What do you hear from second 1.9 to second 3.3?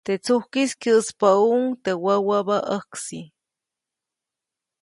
wäwäbä ʼäjksi.